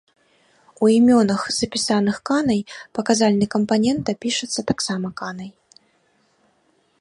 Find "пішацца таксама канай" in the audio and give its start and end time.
4.27-5.49